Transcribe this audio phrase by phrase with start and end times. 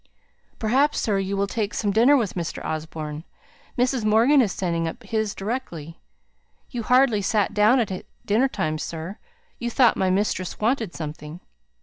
[0.57, 2.65] "Perhaps, sir, you will take some dinner with Mr.
[2.65, 3.23] Osborne.
[3.77, 4.03] Mrs.
[4.03, 6.01] Morgan is sending up his directly.
[6.71, 9.19] You hardly sate down at dinner time, sir,
[9.59, 11.39] you thought my mistress wanted something."